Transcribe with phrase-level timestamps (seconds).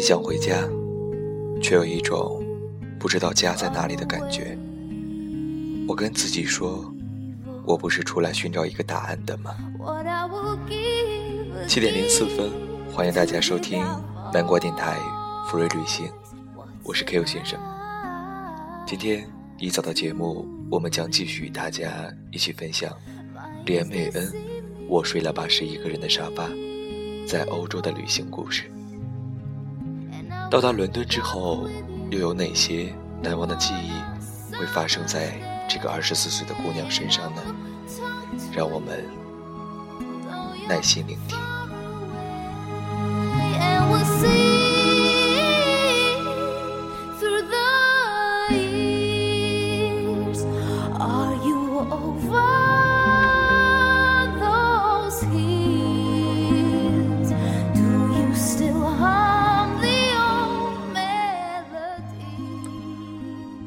[0.00, 0.68] 想回家，
[1.62, 2.44] 却有一种
[2.98, 4.56] 不知道家在哪里的感觉。
[5.86, 6.92] 我跟自己说，
[7.64, 9.56] 我不是出来寻找一个答案的吗？
[11.66, 12.50] 七点零四分，
[12.92, 13.84] 欢迎大家收听
[14.32, 14.98] 南瓜电台
[15.48, 16.08] 福瑞旅行，
[16.84, 17.58] 我是 Q 先生。
[18.86, 19.28] 今天
[19.58, 22.92] 一早的节目，我们将继续与大家一起分享
[23.66, 24.26] 连美恩
[24.88, 26.48] 《我睡了八十一个人的沙发》
[27.26, 28.70] 在欧洲的旅行故事。
[30.50, 31.68] 到达伦敦之后，
[32.10, 33.92] 又有哪些难忘的记忆
[34.56, 35.32] 会发生在
[35.68, 37.42] 这个二十四岁的姑娘身上呢？
[38.52, 39.04] 让我们
[40.68, 41.38] 耐心聆听。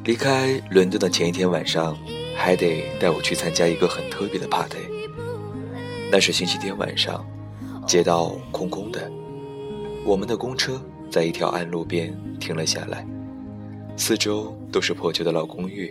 [0.04, 1.96] 离开伦敦的前一天晚上，
[2.36, 4.76] 还得带我去参加一个很特别的 party。
[6.12, 7.26] 那是星期天晚上，
[7.86, 9.10] 街道空空的，
[10.04, 10.78] 我们的公车
[11.10, 13.06] 在一条暗路边停了下来，
[13.96, 15.90] 四周都是破旧的老公寓。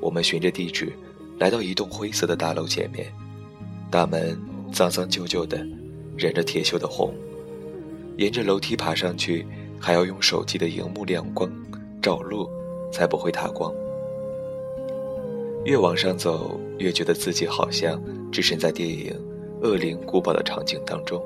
[0.00, 0.92] 我们循着地址
[1.38, 3.06] 来到一栋灰色的大楼前面，
[3.88, 4.36] 大门
[4.72, 5.64] 脏脏旧旧的，
[6.16, 7.14] 染着铁锈的红。
[8.16, 9.46] 沿着楼梯爬上去，
[9.78, 11.48] 还要用手机的荧幕亮光
[12.02, 12.50] 照路，
[12.90, 13.74] 才不会塌光。
[15.64, 19.12] 越往上走，越觉得自己好像置身在电影
[19.66, 21.22] 《恶灵古堡》的场景当中，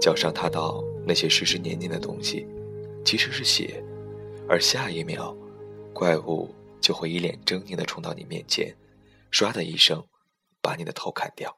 [0.00, 2.46] 脚上踏到那些湿湿黏黏的东西，
[3.04, 3.82] 其实是血，
[4.48, 5.36] 而下一秒，
[5.92, 8.76] 怪物就会一脸狰狞地冲到你面前，
[9.32, 10.06] 唰的一声，
[10.60, 11.56] 把你的头砍掉。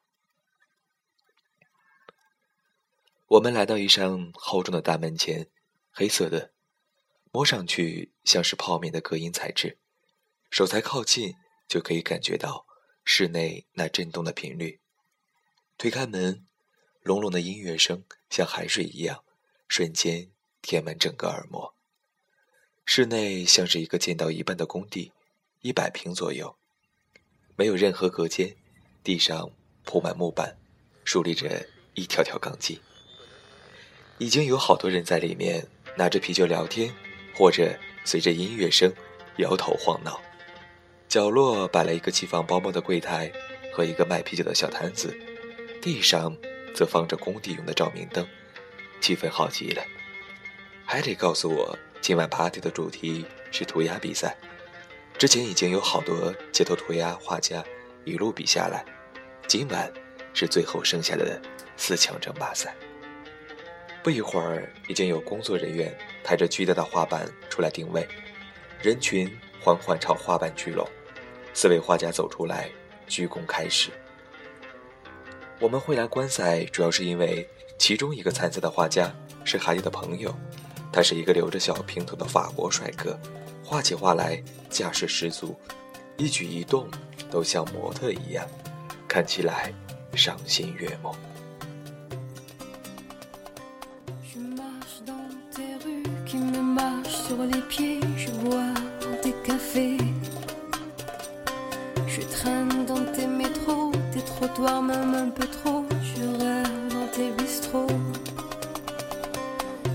[3.27, 5.49] 我们来到一扇厚重的大门前，
[5.91, 6.53] 黑色的，
[7.31, 9.79] 摸上去像是泡面的隔音材质，
[10.51, 11.35] 手才靠近
[11.69, 12.67] 就可以感觉到
[13.05, 14.81] 室内那震动的频率。
[15.77, 16.47] 推开门，
[17.03, 19.25] 隆隆的音乐声像海水一样，
[19.69, 20.31] 瞬间
[20.63, 21.75] 填满整个耳膜。
[22.85, 25.13] 室内像是一个建到一半的工地，
[25.61, 26.57] 一百平左右，
[27.55, 28.57] 没有任何隔间，
[29.05, 29.51] 地上
[29.85, 30.57] 铺满木板，
[31.05, 32.81] 竖立着一条条钢筋。
[34.17, 36.93] 已经有好多人在里面拿着啤酒聊天，
[37.39, 37.73] 或者
[38.05, 38.93] 随着音乐声
[39.37, 40.21] 摇头晃脑。
[41.09, 43.33] 角落摆了一个寄放包包的柜台
[43.73, 45.17] 和一个卖啤酒的小摊子，
[45.81, 46.37] 地上
[46.75, 48.27] 则放着工地用的照明灯，
[49.01, 49.83] 气氛好极了。
[50.85, 54.37] 还得告诉我，今晚 party 的主题是涂鸦比赛。
[55.17, 57.63] 之前已经有好多街头涂鸦画家
[58.05, 58.85] 一路比下来，
[59.47, 59.93] 今晚
[60.35, 61.41] 是最后剩下的
[61.77, 62.75] 四强争霸赛。
[64.03, 68.07] 不一会儿，已经有工作人员抬着巨大的画板出来定位，
[68.81, 69.31] 人群
[69.61, 70.89] 缓缓朝画板聚拢。
[71.53, 72.71] 四位画家走出来，
[73.07, 73.91] 鞠躬开始。
[75.61, 77.47] 我们会来观赛，主要是因为
[77.77, 79.13] 其中一个参赛的画家
[79.45, 80.33] 是海蒂的朋友，
[80.93, 83.19] 他是一个留着小平头的法国帅哥，
[83.65, 85.59] 画起画来架势十足，
[86.17, 86.89] 一举一动
[87.29, 88.47] 都像模特一样，
[89.09, 89.75] 看起来
[90.15, 91.13] 赏心悦目。
[104.59, 107.87] Toi même un peu trop, je rêve dans tes bistrots.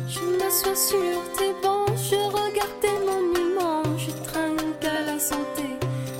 [0.07, 5.63] Je m'assois sur tes bancs, je regarde tes monuments, je trinque à la santé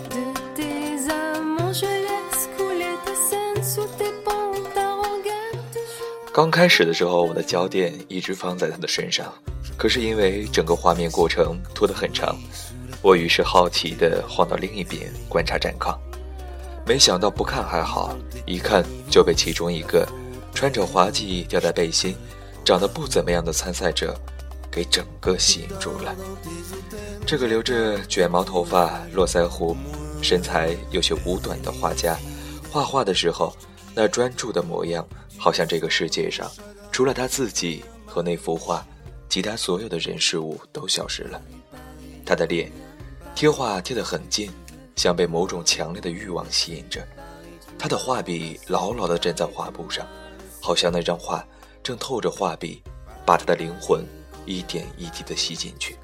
[0.10, 0.24] de
[0.58, 5.80] tes amants, je laisse couler tes scènes sous tes pentes arrogantes.
[6.34, 9.34] 刚开始的时候，我的焦点一直放在他的身上，
[9.78, 12.36] 可是因为整个画面过程拖得很长，
[13.02, 15.98] 我于是好奇地晃到另一边观察战况。
[16.86, 18.16] 没想到不看还好，
[18.46, 20.08] 一看就被其中一个
[20.54, 22.16] 穿着滑稽吊带背心、
[22.66, 24.14] 长得不怎么样的参赛者，
[24.70, 26.14] 给整个吸引住了。
[27.26, 29.76] 这个留着卷毛头发、络腮胡、
[30.22, 32.18] 身材有些五短的画家，
[32.70, 33.56] 画画的时候
[33.96, 35.08] 那专注的模样，
[35.38, 36.52] 好像这个世界上
[36.92, 38.86] 除了他自己和那幅画，
[39.30, 41.42] 其他所有的人事物都消失了。
[42.26, 42.70] 他的脸
[43.34, 44.52] 贴画贴得很近，
[44.96, 47.06] 像被某种强烈的欲望吸引着。
[47.78, 50.08] 他的画笔牢牢地粘在画布上，
[50.62, 51.46] 好像那张画
[51.82, 52.82] 正透着画笔，
[53.26, 54.06] 把他的灵魂
[54.46, 55.98] 一点一滴地吸进去。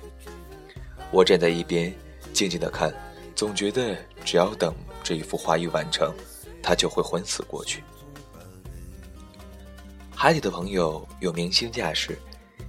[1.12, 1.94] 我站在一边，
[2.34, 2.94] 静静地看，
[3.36, 6.14] 总觉得只要等这一幅画一完成，
[6.62, 7.84] 他就会昏死过去。
[10.14, 12.20] 海底的朋友有明星架势，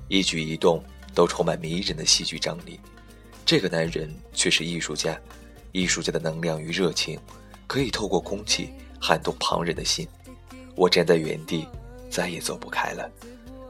[0.06, 0.84] 一举一动
[1.14, 2.78] 都充满迷人的戏剧张力。
[3.44, 5.20] 这个男人却是艺术家，
[5.72, 7.18] 艺术家的能量与热情，
[7.66, 8.70] 可以透过空气。
[9.02, 10.06] 撼动旁人的心，
[10.76, 11.66] 我站在原地，
[12.10, 13.10] 再也走不开了。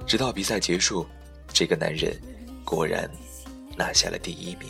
[0.05, 1.07] 直到比赛结束，
[1.53, 2.21] 这个男人
[2.65, 3.09] 果然
[3.77, 4.69] 拿下了第一名。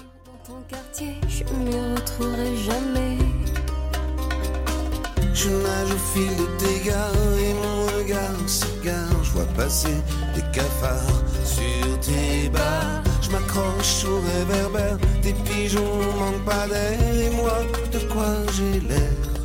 [13.30, 17.58] m'accroche au réverbère, des pigeons manquent pas d'air et moi
[17.92, 19.39] de quoi j'ai l'air.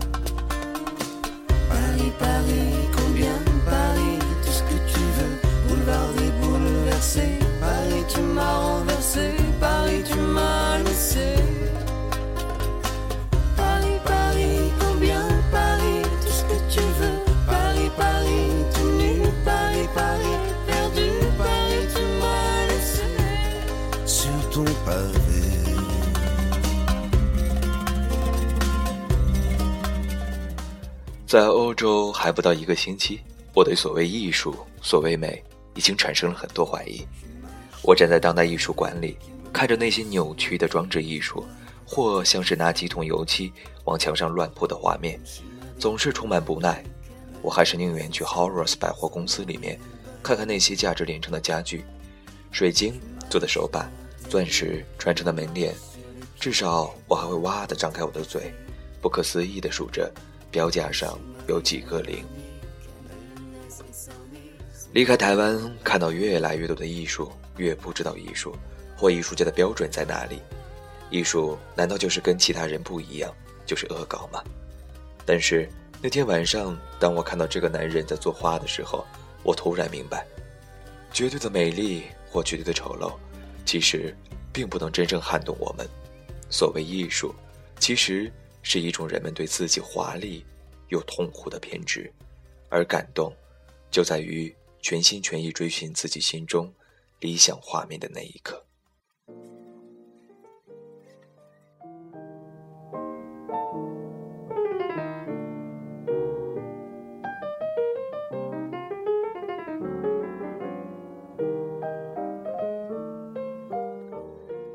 [31.35, 33.19] 在欧洲还不到一个星期，
[33.53, 35.43] 我对所谓艺术、所谓美
[35.73, 37.05] 已经产生了很多怀疑。
[37.81, 39.17] 我站在当代艺术馆里，
[39.51, 41.45] 看着那些扭曲的装置艺术，
[41.85, 43.51] 或像是拿几桶油漆
[43.83, 45.19] 往墙上乱泼的画面，
[45.77, 46.81] 总是充满不耐。
[47.41, 49.77] 我还是宁愿去 Horus 百货公司里面，
[50.23, 51.83] 看看那些价值连城的家具，
[52.49, 52.97] 水晶
[53.29, 53.91] 做的手把，
[54.29, 55.75] 钻石穿成的门帘。
[56.39, 58.53] 至少我还会哇的张开我的嘴，
[59.01, 60.09] 不可思议的数着。
[60.55, 61.19] 标价上
[61.49, 62.23] 有几个零。
[64.93, 68.55] 离开台湾，看到越来越多的艺术，越不知道艺术
[68.95, 70.39] 或艺术家的标准在哪里。
[71.09, 73.29] 艺术难道就是跟其他人不一样，
[73.65, 74.41] 就是恶搞吗？
[75.25, 75.67] 但是
[76.01, 79.05] 那天晚上，当我看到这个男人在作画的时候，
[79.43, 80.25] 我突然明白，
[81.11, 83.11] 绝对的美丽或绝对的丑陋，
[83.65, 84.15] 其实
[84.53, 85.85] 并不能真正撼动我们。
[86.49, 87.35] 所谓艺术，
[87.77, 88.31] 其实。
[88.67, 90.43] 是一种人们对自己华丽
[90.89, 92.11] 又痛苦的偏执，
[92.67, 93.31] 而感动，
[93.91, 96.73] 就在于全心全意追寻自己心中
[97.19, 98.65] 理想画面的那一刻。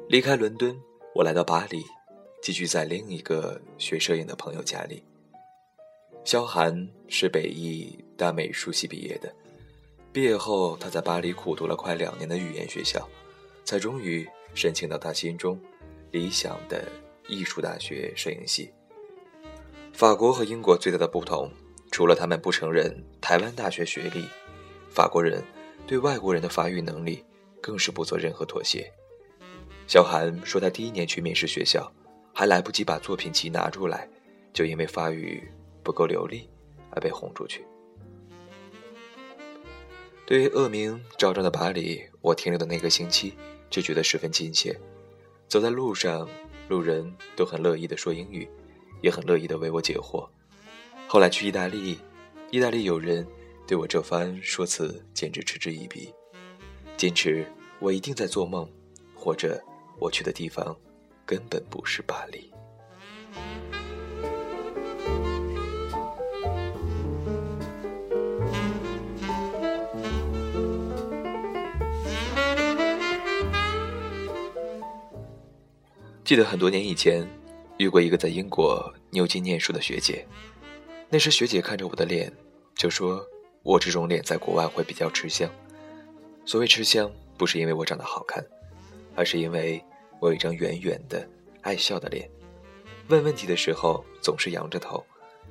[0.09, 0.81] 离开伦敦，
[1.13, 1.85] 我来到巴黎。
[2.41, 5.03] 寄居在另一个学摄影的朋友家里。
[6.25, 9.35] 萧寒是北艺大美术系毕业的，
[10.13, 13.09] 毕业后他在巴黎苦读了快两年的语言学校，
[13.65, 15.59] 才终于申请到他心中
[16.11, 16.87] 理想的
[17.27, 18.71] 艺术大学摄影系。
[19.93, 21.51] 法国和英国最大的不同，
[21.91, 24.27] 除了他们不承认台湾大学学历，
[24.91, 25.43] 法国人
[25.87, 27.25] 对外国人的法语能力
[27.61, 28.91] 更是不做任何妥协。
[29.87, 31.91] 萧寒说，他第一年去面试学校。
[32.41, 34.09] 还来不及把作品集拿出来，
[34.55, 35.47] 就因为法语
[35.83, 36.49] 不够流利
[36.91, 37.67] 而被轰出去。
[40.25, 43.35] 对于恶名昭彰的巴黎，我停留的那个星期
[43.69, 44.75] 就觉得十分亲切。
[45.49, 46.27] 走在路上，
[46.71, 48.49] 路人都很乐意的说英语，
[49.03, 50.27] 也很乐意的为我解惑。
[51.07, 51.99] 后来去意大利，
[52.51, 53.27] 意大利友人
[53.67, 56.11] 对我这番说辞简直嗤之以鼻，
[56.97, 57.47] 坚持
[57.81, 58.67] 我一定在做梦，
[59.15, 59.63] 或者
[59.99, 60.75] 我去的地方。
[61.31, 62.51] 根本不是巴黎。
[76.25, 77.25] 记得很多年以前，
[77.79, 80.27] 遇过一个在英国牛津念书的学姐。
[81.09, 82.33] 那时学姐看着我的脸，
[82.75, 83.25] 就说
[83.63, 85.49] 我这种脸在国外会比较吃香。
[86.45, 87.09] 所谓吃香，
[87.39, 88.45] 不是因为我长得好看，
[89.15, 89.81] 而是因为。
[90.21, 91.27] 我有一张圆圆的、
[91.63, 92.31] 爱笑的脸，
[93.09, 95.05] 问问题的时候总是仰着头，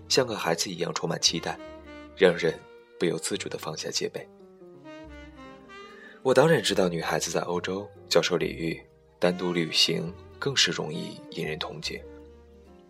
[0.08, 1.60] 像个孩子一样充满期待，
[2.16, 2.54] 让人
[3.00, 4.26] 不由自主地放下戒备。
[6.22, 8.80] 我当然知道，女孩子在欧洲教授礼遇，
[9.18, 12.00] 单独旅行更是容易引人同情。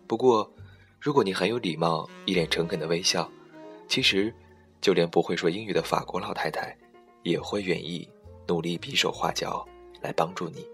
[0.06, 0.52] 不过，
[1.00, 3.30] 如果你很有礼貌，一脸诚恳的微笑，
[3.88, 4.34] 其实，
[4.82, 6.76] 就连不会说英语的法国老太太，
[7.22, 8.06] 也会愿意
[8.46, 9.66] 努力比手画脚
[10.02, 10.68] 来帮助你。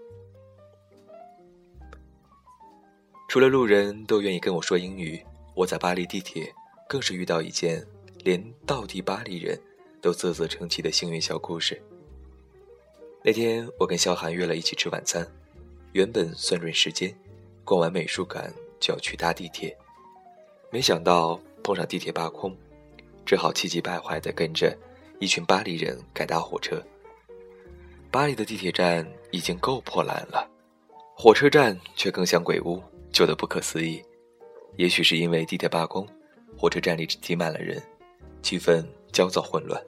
[3.27, 5.21] 除了路人都愿意跟我说英语，
[5.53, 6.49] 我在巴黎地铁
[6.87, 7.85] 更是遇到一件
[8.23, 9.59] 连道地巴黎人
[10.01, 11.81] 都啧啧称奇的幸运小故事。
[13.21, 15.27] 那天我跟萧寒约了一起吃晚餐，
[15.91, 17.13] 原本算准时间，
[17.65, 19.77] 逛完美术馆就要去搭地铁，
[20.71, 22.55] 没想到碰上地铁罢工，
[23.25, 24.73] 只好气急败坏地跟着
[25.19, 26.81] 一群巴黎人改搭火车。
[28.09, 30.49] 巴黎的地铁站已经够破烂了，
[31.13, 32.81] 火车站却更像鬼屋。
[33.11, 34.03] 旧的不可思议，
[34.75, 36.07] 也许是因为地铁罢工，
[36.57, 37.81] 火车站里挤满了人，
[38.41, 39.81] 气氛焦躁混乱。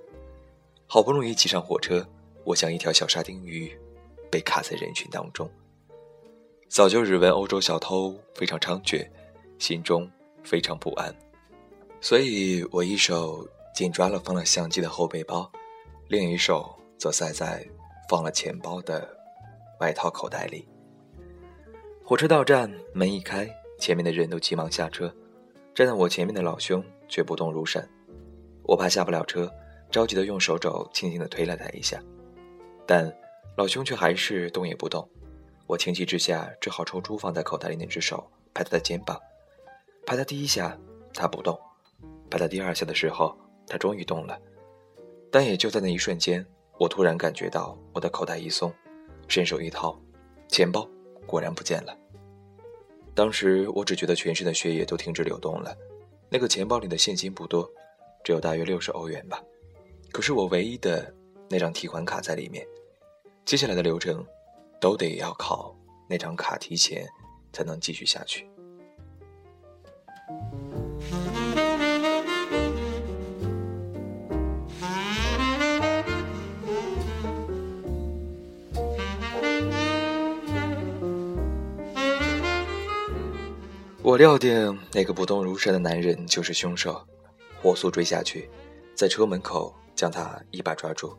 [0.87, 2.05] 好不容易挤上火车，
[2.43, 3.71] 我像一条小沙丁鱼，
[4.31, 5.49] 被卡在人群当中。
[6.67, 9.07] 早就耳闻欧洲小偷非常猖獗，
[9.57, 10.09] 心中
[10.43, 11.13] 非常不安，
[11.99, 15.51] 所以我一手紧抓了放了相机的后背包，
[16.07, 17.67] 另一手则塞在
[18.07, 19.07] 放了钱包的
[19.79, 20.67] 外套口袋里。
[22.09, 23.47] 火车到站，门一开，
[23.77, 25.13] 前面的人都急忙下车，
[25.75, 27.87] 站在我前面的老兄却不动如山。
[28.63, 29.47] 我怕下不了车，
[29.91, 32.01] 着急的用手肘轻轻的推了他一下，
[32.87, 33.15] 但
[33.55, 35.07] 老兄却还是动也不动。
[35.67, 39.15] 我情急之下，只好抽出放在口袋里那只手，拍他的肩膀。
[40.03, 40.75] 拍他第一下，
[41.13, 41.53] 他不动；
[42.27, 43.37] 拍他第二下的时候，
[43.67, 44.35] 他终于动了。
[45.29, 46.43] 但也就在那一瞬间，
[46.79, 48.73] 我突然感觉到我的口袋一松，
[49.27, 49.95] 伸手一掏，
[50.47, 50.89] 钱包。
[51.27, 51.95] 果然不见了。
[53.19, 55.75] 当时我只觉得全身的血液都停止流动了。
[56.29, 57.69] 那个钱包里的现金不多，
[58.23, 59.43] 只有大约六十欧元吧。
[60.13, 61.13] 可是我唯一的
[61.49, 62.65] 那张提款卡在里面。
[63.43, 64.25] 接下来的流程，
[64.79, 65.75] 都得要靠
[66.09, 67.05] 那张卡提钱，
[67.51, 68.49] 才能继续下去。
[84.09, 86.99] 我料定那个不动如山的男人就是凶手，
[87.61, 88.49] 火速追下去，
[88.95, 91.15] 在车门口将他一把抓住。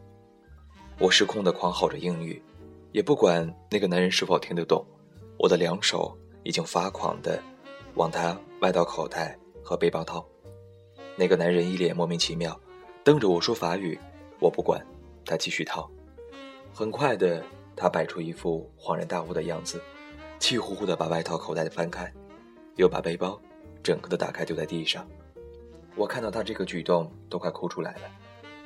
[0.98, 2.42] 我失控的狂吼着英语，
[2.90, 4.84] 也不管那个男人是否听得懂。
[5.38, 7.40] 我的两手已经发狂的
[7.94, 10.26] 往他外套口袋和背包掏。
[11.14, 12.60] 那个男人一脸莫名其妙，
[13.04, 13.96] 瞪着我说法语，
[14.40, 14.84] 我不管，
[15.24, 15.88] 他继续掏。
[16.74, 17.40] 很快的，
[17.76, 19.80] 他摆出一副恍然大悟的样子，
[20.40, 22.12] 气呼呼的把外套口袋翻开。
[22.80, 23.38] 又把背包
[23.82, 25.06] 整个的打开丢在地上，
[25.96, 28.10] 我看到他这个举动都快哭出来了。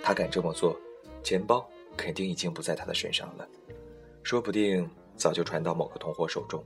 [0.04, 0.78] 他敢这么做，
[1.24, 3.44] 钱包肯定已经不在他的身上了，
[4.22, 6.62] 说不定早就传到某个同伙手中。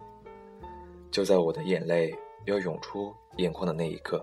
[1.11, 2.15] 就在我的眼泪
[2.45, 4.23] 要涌出眼眶的那一刻，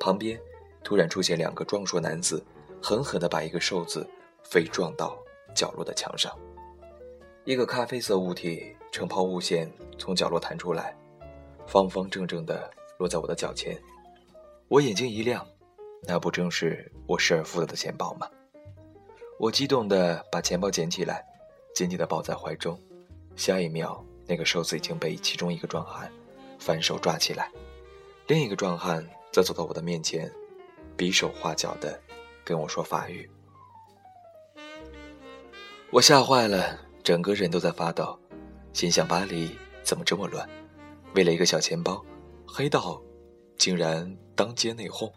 [0.00, 0.40] 旁边
[0.82, 2.42] 突然出现两个壮硕男子，
[2.82, 4.08] 狠狠地把一个瘦子
[4.42, 5.14] 飞撞到
[5.54, 6.34] 角落的墙上，
[7.44, 10.96] 一个咖啡色物体呈抛物线从角落弹出来。
[11.66, 13.80] 方方正正的落在我的脚前，
[14.68, 15.46] 我眼睛一亮，
[16.02, 18.28] 那不正是我失而复得的钱包吗？
[19.38, 21.24] 我激动的把钱包捡起来，
[21.74, 22.78] 紧紧的抱在怀中。
[23.34, 26.12] 下一秒，那个瘦子已经被其中一个壮汉
[26.58, 27.50] 反手抓起来，
[28.26, 30.30] 另一个壮汉则走到我的面前，
[30.96, 31.98] 比手画脚的
[32.44, 33.28] 跟我说法语。
[35.90, 38.18] 我吓坏了，整个人都在发抖，
[38.72, 40.48] 心想巴黎怎么这么乱？
[41.14, 42.02] 为了一个小钱包，
[42.46, 43.02] 黑道
[43.58, 45.12] 竟然当街内讧，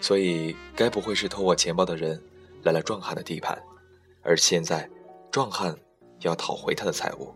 [0.00, 2.22] 所以该不会是偷我钱包的人
[2.62, 3.60] 来了壮汉的地盘，
[4.22, 4.88] 而现在
[5.30, 5.74] 壮汉
[6.20, 7.34] 要讨回他的财物。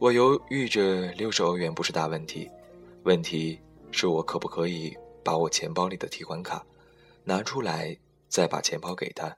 [0.00, 2.50] 我犹豫着，六十欧元不是大问题，
[3.04, 3.60] 问题
[3.92, 6.66] 是我可不可以把我钱包里的提款卡
[7.22, 7.96] 拿出来，
[8.28, 9.36] 再把钱包给他，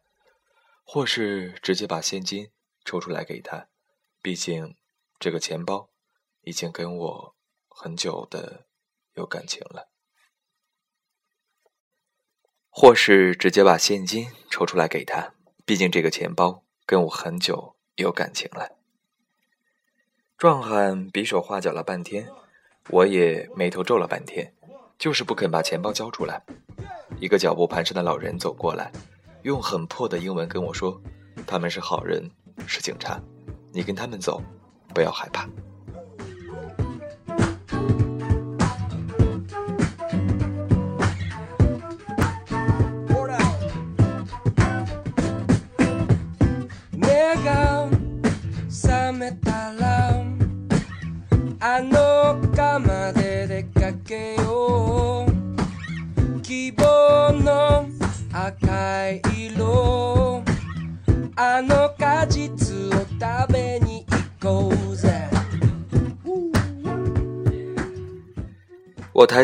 [0.82, 2.48] 或是直接把现金
[2.86, 3.68] 抽出来给他？
[4.22, 4.74] 毕竟
[5.20, 5.90] 这个钱包。
[6.46, 7.34] 已经跟我
[7.66, 8.66] 很久的
[9.14, 9.88] 有感情了，
[12.70, 15.34] 或是直接把现金抽出来给他，
[15.64, 18.76] 毕竟这个钱包跟我很久有感情了。
[20.38, 22.30] 壮汉比手画脚了半天，
[22.90, 24.54] 我也眉头皱了半天，
[24.96, 26.46] 就是不肯把钱包交出来。
[27.18, 28.92] 一个脚步蹒跚的老人走过来，
[29.42, 31.02] 用很破的英文跟我说
[31.44, 32.30] ：“他们是好人，
[32.68, 33.20] 是警察，
[33.72, 34.40] 你跟他们走，
[34.94, 35.48] 不要害怕。”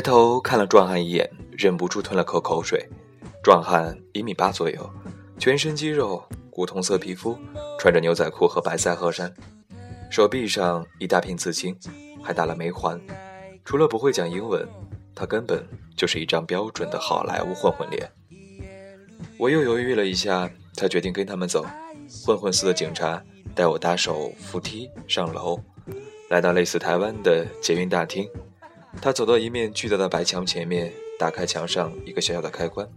[0.02, 2.88] 头看了壮汉一眼，忍不住吞了口口水。
[3.42, 4.90] 壮汉一米八左右，
[5.38, 7.38] 全身肌肉，古铜色皮肤，
[7.78, 9.32] 穿着牛仔裤和白色鹤衫，
[10.10, 11.76] 手臂上一大片刺青，
[12.22, 13.00] 还打了眉环。
[13.64, 14.66] 除了不会讲英文，
[15.14, 15.66] 他根本
[15.96, 18.10] 就是一张标准的好莱坞混混脸。
[19.38, 21.66] 我又犹豫了一下，才决定跟他们走。
[22.24, 23.22] 混混似的警察
[23.54, 25.60] 带我搭手扶梯上楼，
[26.30, 28.28] 来到类似台湾的捷运大厅。
[29.00, 32.88] 他走到一面巨大的白墙前面，打开墙上一个小小的开关，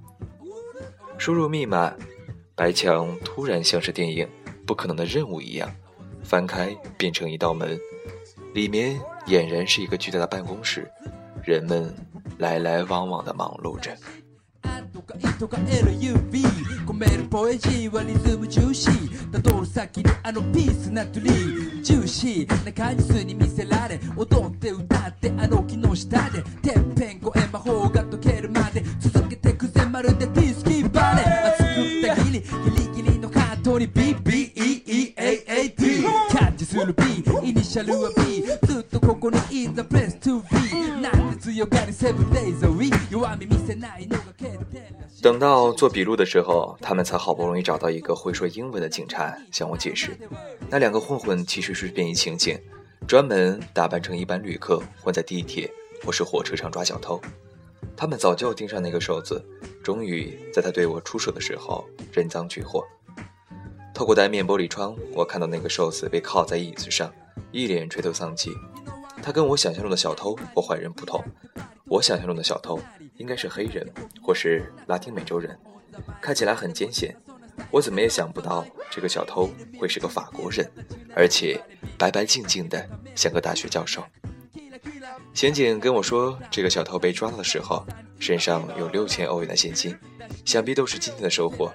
[1.17, 1.95] 输入密码，
[2.55, 4.25] 白墙突然像是电影
[4.65, 5.73] 《不可能的任务》一样，
[6.23, 7.79] 翻开变成一道门，
[8.53, 10.91] 里面俨然是一个巨大的办公室，
[11.43, 11.91] 人们
[12.37, 13.95] 来来往往的忙碌着。
[14.93, 16.43] とか「い」とか「LUV」
[16.85, 18.89] 込めるポエジーはリズム重視
[19.31, 32.47] たどる先にあのピースなトリージューシーな感じ数に見せられ踊って歌ってあの木の下でてっぺん越え魔法が解けるまで続けてくぜまるでディスキーバレー熱くったぎりギ
[32.95, 37.03] リギリのハートに BBEEAAT キャッチする B
[37.49, 44.17] イニシャルは B ずっとここに in the place to be なんで強がり seven days a week 弱み見せないの
[45.25, 50.15] 等到做笔录的时候，他们才好不容易找到一个会说英文的警察向我解释，
[50.69, 52.55] 那两个混混其实是便衣刑警，
[53.07, 55.67] 专门打扮成一般旅客混在地铁
[56.03, 57.19] 或是火车上抓小偷。
[57.97, 59.43] 他们早就盯上那个瘦子，
[59.83, 61.83] 终于在他对我出手的时候
[62.13, 62.85] 认赃俱获。
[63.95, 67.11] 透过单面玻璃窗，我看到那个瘦子被铐在椅子上，
[67.51, 68.51] 一脸垂头丧气。
[69.25, 71.19] 他跟我想象中的小偷或坏人不同，
[71.85, 72.79] 我想象中的小偷
[73.17, 73.83] 应该是黑人
[74.21, 75.57] 或是拉丁美洲人，
[76.21, 77.17] 看起来很艰险。
[77.71, 80.71] 我怎么也想不到这个小偷会是个法国人，
[81.15, 81.59] 而且
[81.97, 84.03] 白白净净的，像个大学教授。
[85.33, 87.83] 刑警跟我说，这个小偷被抓到的时候，
[88.19, 89.97] 身上有六千欧元的现金，
[90.45, 91.73] 想必都是今天的收获。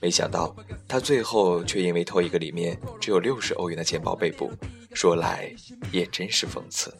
[0.00, 0.56] 没想到
[0.88, 4.50] 他最后却因为偷一个里面只有六十欧元的钱包被捕，
[4.96, 5.54] 说来
[5.92, 6.90] 也真是讽刺。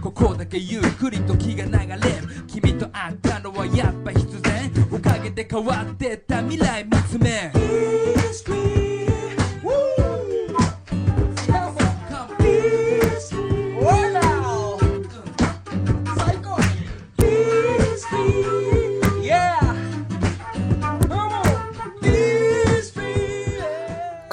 [0.00, 1.98] ここだけゆっくりと気が流れ
[2.46, 7.52] 君と会ったのはやっぱ必然おかげで変わってた未来見つめ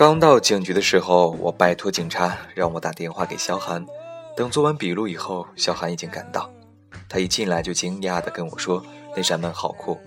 [0.01, 3.85] 刚到警局的时候，我拜托警察让我打电话给萧寒。
[4.35, 6.51] 等做完笔录以后，萧寒已经赶到。
[7.07, 8.83] 他一进来就惊讶地跟我说
[9.15, 9.99] ：“那扇门好酷。”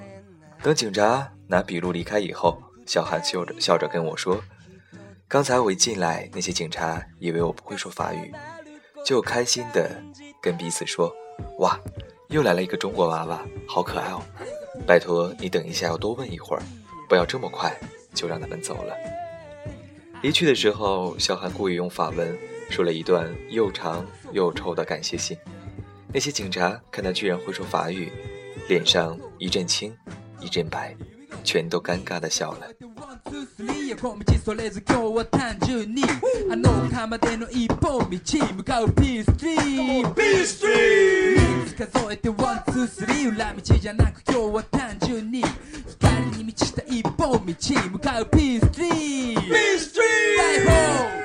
[0.64, 4.42] 等警察拿笔录离开以后，萧寒笑着笑着跟我说
[5.30, 8.34] ：“刚才我一进来，那些警察以为我不会说法语，
[9.06, 9.88] 就开心地
[10.42, 11.08] 跟彼此说
[11.60, 11.78] ：‘哇，
[12.30, 14.20] 又来了一个中国娃娃，好可爱哦！’
[14.88, 16.62] 拜托你等一下，要多问一会儿，
[17.08, 17.72] 不要这么快
[18.12, 18.92] 就让他们走了。”
[20.24, 22.34] 离去的时候，小韩故意用法文
[22.70, 25.36] 说了一段又长又臭的感谢信。
[26.10, 28.10] 那些警察看他居然会说法语，
[28.66, 29.94] 脸上一阵青
[30.40, 30.96] 一阵白，
[31.44, 32.66] 全都尴尬的笑了。
[46.46, 47.54] 道した一本道
[47.92, 51.23] 向かうピンスリーピンスリー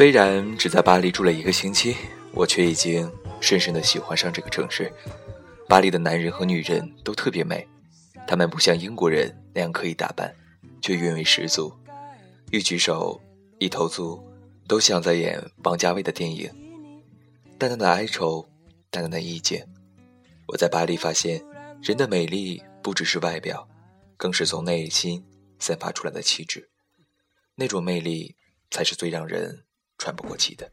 [0.00, 1.94] 虽然只在巴黎住了一个星期，
[2.32, 4.90] 我却已经深深的喜欢上这个城市。
[5.68, 7.68] 巴黎的男人和女人都特别美，
[8.26, 10.34] 他们不像英国人那样刻意打扮，
[10.80, 11.70] 却韵味十足。
[12.50, 13.20] 一举手，
[13.58, 14.18] 一投足，
[14.66, 16.50] 都像在演王家卫的电影。
[17.58, 18.48] 淡淡的哀愁，
[18.90, 19.62] 淡淡的意境。
[20.46, 21.44] 我在巴黎发现，
[21.82, 23.68] 人的美丽不只是外表，
[24.16, 25.22] 更是从内心
[25.58, 26.70] 散发出来的气质。
[27.56, 28.36] 那种魅力
[28.70, 29.64] 才是最让人
[30.00, 30.72] 喘不过气的。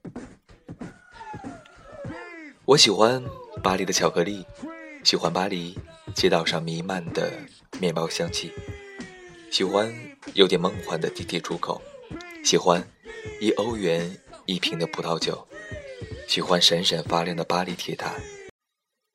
[2.63, 3.21] 我喜欢
[3.61, 4.45] 巴黎的巧克力，
[5.03, 5.77] 喜欢巴黎
[6.15, 7.31] 街道上弥漫的
[7.79, 8.53] 面包香气，
[9.51, 9.93] 喜欢
[10.33, 11.81] 有点梦幻的地铁出口，
[12.43, 12.81] 喜欢
[13.41, 15.45] 一欧元一瓶的葡萄酒，
[16.25, 18.15] 喜欢闪闪发亮的巴黎铁塔，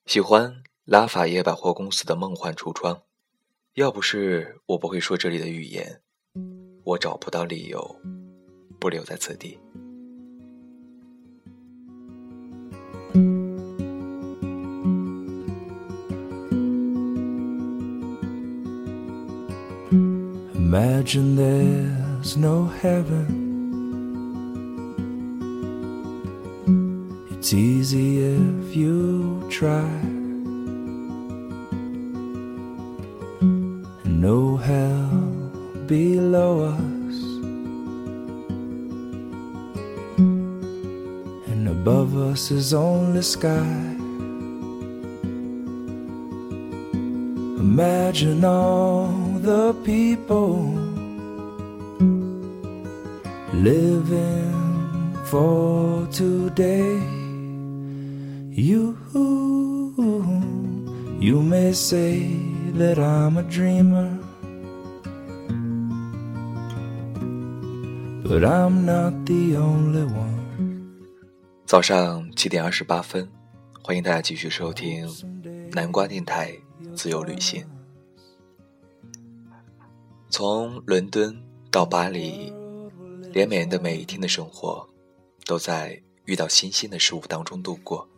[0.04, 3.02] 喜欢拉法耶百货公司的梦幻橱窗。
[3.74, 6.02] 要不是我不会说这里的语言，
[6.84, 7.96] 我找不到理由
[8.78, 9.58] 不留在此地。
[20.74, 23.28] Imagine there's no heaven.
[27.30, 29.92] It's easy if you try.
[33.42, 35.10] And no hell
[35.84, 37.16] below us.
[41.50, 43.76] And above us is only sky.
[47.60, 50.72] Imagine all the people
[53.52, 56.96] living for today.
[58.54, 58.96] You,
[61.18, 62.28] you may say
[62.74, 64.16] that I'm a dreamer,
[68.22, 70.30] but I'm not the only one.
[71.66, 73.28] 早上七点二十八分，
[73.82, 75.08] 欢迎大家继续收听
[75.72, 76.52] 南瓜电台
[76.94, 77.64] 自由旅行。
[80.32, 81.38] 从伦敦
[81.70, 82.50] 到巴黎，
[83.34, 84.88] 连美恩的每一天的生活，
[85.44, 88.08] 都在遇到新鲜的事物当中度过。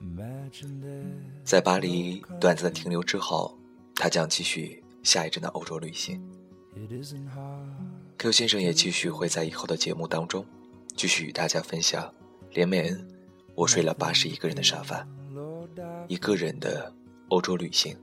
[1.43, 3.59] 在巴黎短暂的停留之后，
[3.97, 6.23] 他将继续下一站的欧洲旅行。
[8.17, 10.47] Q 先生也继续会在以后的节目当中，
[10.95, 12.15] 继续与大家分享
[12.53, 13.09] 连美恩
[13.57, 15.05] 我睡了八十一个人的沙发，
[16.07, 16.95] 一个人的
[17.31, 17.97] 欧洲旅行。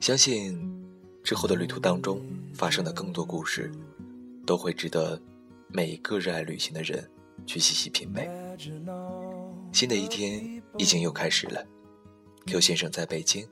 [0.00, 0.85] 相信
[1.26, 2.22] 之后的旅途当中
[2.54, 3.68] 发生的更多故事，
[4.46, 5.20] 都会值得
[5.66, 7.04] 每一个热爱旅行的人
[7.44, 8.30] 去细细品味。
[9.72, 11.66] 新的一天已经又开始了
[12.46, 13.44] ，Q 先生在北京，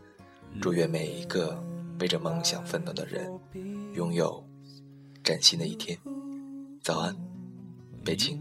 [0.61, 1.61] 祝愿每一个
[1.99, 3.29] 为着梦想奋斗的人，
[3.95, 4.41] 拥有
[5.25, 5.99] 崭新的一天。
[6.81, 7.17] 早安，
[8.05, 8.41] 北京。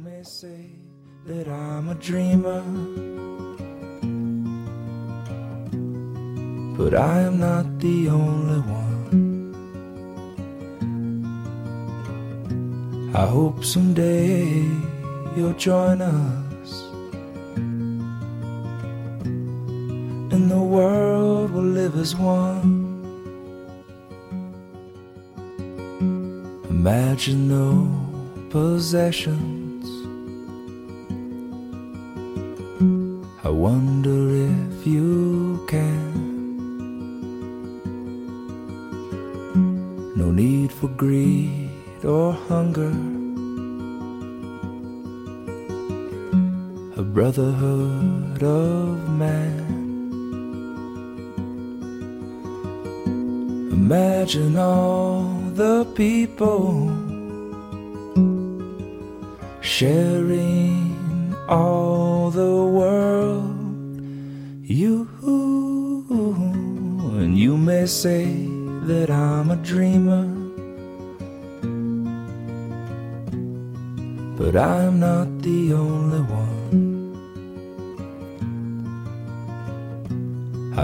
[6.78, 8.92] But I am not the only one.
[13.15, 14.65] I hope someday
[15.38, 16.82] you'll join us.
[20.34, 22.89] And the world will live as one.
[26.71, 29.86] Imagine no possessions.
[33.43, 34.22] I wonder
[47.34, 49.65] brotherhood of man.
[53.72, 55.24] Imagine all
[55.56, 56.91] the people
[59.62, 63.50] sharing all the world.
[64.62, 65.08] You
[67.17, 68.26] and you may say
[68.86, 70.26] that I'm a dreamer,
[74.38, 75.62] but I'm not the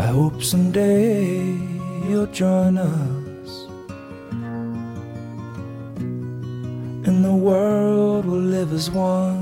[0.10, 1.54] hope someday
[2.08, 3.68] you'll join us,
[7.08, 9.39] and the world will live as one.